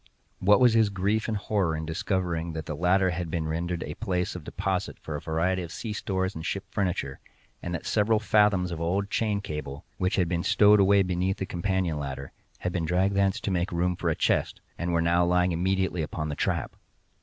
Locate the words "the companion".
11.37-11.99